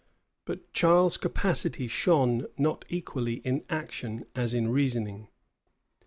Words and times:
[]But 0.45 0.73
Charles's 0.73 1.17
capacity 1.19 1.87
shone 1.87 2.47
not 2.57 2.85
equally 2.89 3.35
in 3.45 3.63
action 3.69 4.25
as 4.33 4.55
in 4.55 4.69
reasoning. 4.69 5.27